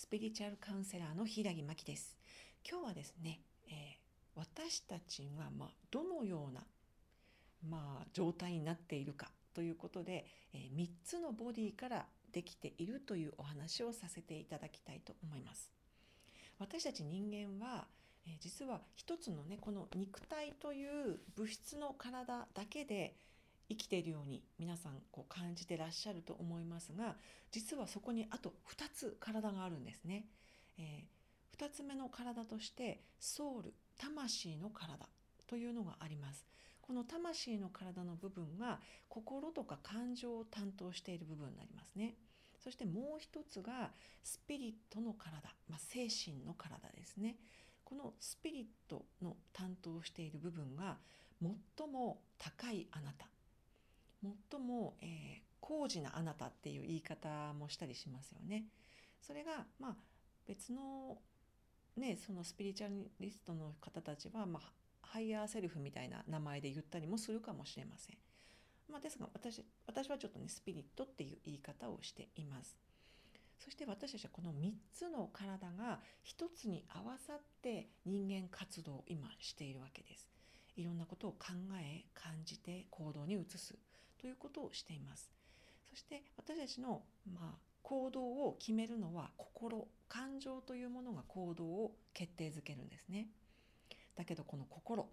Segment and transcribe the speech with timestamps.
[0.00, 2.16] スピリチュアルカウンセラーの平木真希です。
[2.66, 3.74] 今日はですね、えー
[4.34, 6.62] 私たちがまあどのような
[7.68, 15.70] まあ状態になっているかということで、え3つのボディからできているというお話をさせていただきたいと思います。
[16.58, 17.84] 私たち人間は、
[18.26, 23.14] えー実は一つのねこの肉体という物質の体だけで
[23.70, 27.14] 生きているように皆さんこう感じてらっしゃると思いますが
[27.52, 30.26] 実はそこにあと2つ体があるんですね。
[30.76, 31.04] え
[31.56, 35.06] 2つ目の体としてソウル魂の体
[35.46, 36.46] というのがあります。
[36.80, 42.16] この魂の体の部分が心とか感情を担当している部分になりますね。
[42.58, 43.92] そしてもう一つが
[44.24, 47.36] スピリットの体、まあ、精神の体ですね。
[47.84, 50.96] このスピリットの担当している部分が
[51.78, 53.26] 最も高いあなた
[54.22, 58.64] 最も、えー高次なあなたっていう言い方もしたりしますよね。
[59.20, 59.96] それがまあ
[60.48, 61.18] 別の
[61.96, 62.90] ねそのスピリチュア
[63.20, 64.72] リストの方たちは、まあ、
[65.02, 68.16] ハイヤーセルフみたいな名前で言ったりもするかもしれません。
[68.90, 72.76] まあ、ですが私私はちょっとねスピリットっていう言い方をしています。
[73.58, 80.28] そして私たちはこの3つの体が一つに合わさって人間活動を今しているわけです。
[80.76, 83.76] いろんなことを考え感じて行動に移す
[84.20, 85.30] ということをしています。
[85.88, 93.28] そして私たちの、まあ、行動を決めるのは心感情というものが行動を決定づけるんですね。
[94.16, 95.08] だけどこの心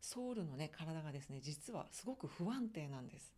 [0.00, 3.34] ソウルのね体がですね実はすごく不安定なんです。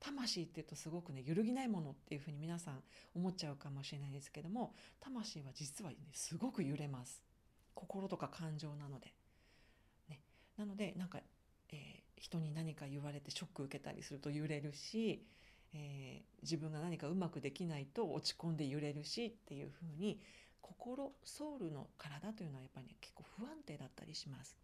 [0.00, 2.82] 魂っていうとすごくね揺るぎないものっていうふうに皆さん
[3.14, 7.22] 思っちゃうかもしれないですけども魂は実はねすごく揺れます
[7.74, 9.12] 心とか感情なので、
[10.08, 10.20] ね、
[10.56, 11.20] なのでなんか、
[12.16, 15.24] 人に何か言われてショック受けたりすると揺れるし、
[15.74, 20.20] えー自分が何かうまくできないと落ち込んで揺れるしっていうふうに
[20.60, 24.56] 心ソウルの体というのはやっぱりね結構不安定だったりします。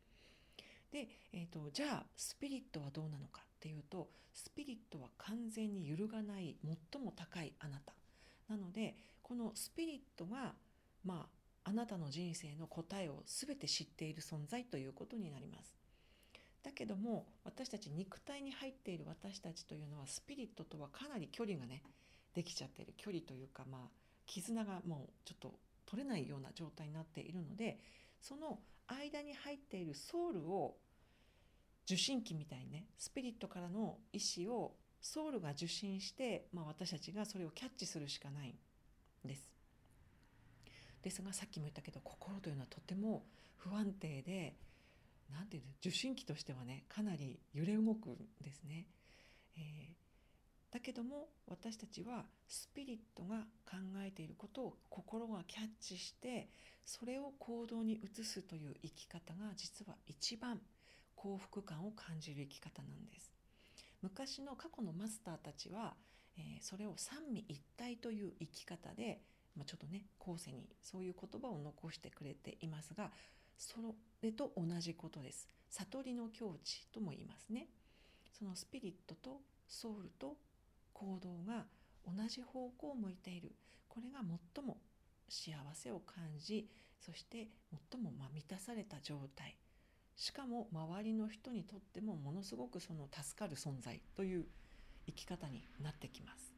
[0.93, 6.57] で、えー、とじゃあスピリットはどうなのかっていうとスピリットは完全に揺るがない
[6.93, 7.93] 最も高いあなた
[8.49, 10.55] なのでこのスピリットが
[11.05, 11.27] ま
[11.65, 15.77] ああなたの人生の答えを全て知っている存在ということになります。
[16.63, 21.83] だけども私たち肉体に入っている私たちというのはスピリットとはかなり距離がね
[22.35, 23.81] できちゃってる距離というかまあ
[24.27, 25.55] 絆がもうちょっと
[25.87, 27.79] 取れないような状態になっているので
[28.21, 30.77] その間に入っているソウルを
[31.87, 39.49] 受信機みたいにねスピリットからの意思をソウルが受信して、まあ、私たちがそれをキャッチするしかないんです。
[41.03, 43.25] ですがさっきも言ったけど心というのはとても
[43.57, 44.55] 不安定で
[45.33, 48.87] なんていうの受信機としてはねかなり揺れ動くんですね。
[49.57, 50.01] えー
[50.71, 53.77] だけども私たちはスピリットが考
[54.07, 56.49] えていることを心がキャッチして
[56.85, 60.61] それを行動に移すという生き方が実は一番
[61.17, 63.33] 幸福感を感じる生き方なんです。
[64.01, 65.95] 昔の過去のマスターたちは、
[66.39, 69.21] えーそれを三位一体という生き方で、
[69.57, 73.11] まあ、ちょっとね後世にそういう言葉を残してくれていますが
[73.61, 75.47] それと同じことです。
[75.69, 77.69] 悟りの境地とも言いますね。
[78.33, 80.37] そのスピリットとソウルと
[80.95, 81.67] 行動が
[82.07, 83.53] 同じ方向を向いている
[83.87, 84.21] これが
[84.55, 84.79] 最も
[85.29, 87.49] 幸せを感じそして
[87.93, 89.57] 最もま満たされた状態
[90.17, 94.47] しかも周りの人にとってもものすごくその助かる存在という
[95.07, 96.55] 生き方になってきます。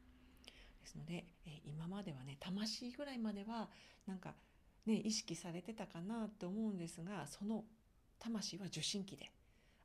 [0.81, 3.69] ですので、え今まではね魂ぐらいまでは
[4.05, 4.35] なんか
[4.85, 7.63] ね意識されてたかなと思うんですがその
[8.19, 9.31] 魂は受信機で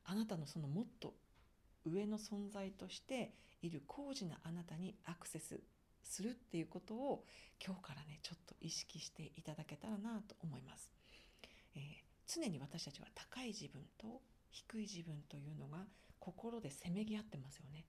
[0.04, 1.14] あなたのそのもっと
[1.84, 5.60] 上の存在としている高次なあなたにアクセス
[6.02, 7.24] するっていうことを
[7.64, 10.90] 今日からねちょっと意識していただけたらなと思います、
[11.76, 15.78] えー常に私たちは高い自分と低い自分というのが
[16.18, 17.86] 心でせめぎ合ってますよね。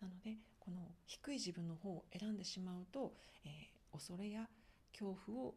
[0.00, 3.12] なのでこの低い自分の方を選んでしまうと、
[3.44, 4.48] えー恐れや
[4.92, 5.54] 恐怖を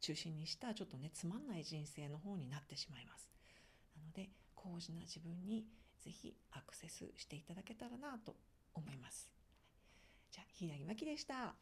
[0.00, 3.30] 中心にしたちょっとねつまんない人生の方になってしまいます
[3.96, 5.66] なので高次な自分に
[6.00, 8.34] ぜひアクセスしていただけたらなと
[8.74, 9.30] 思います。
[10.30, 11.54] じゃあ、平木真希でした。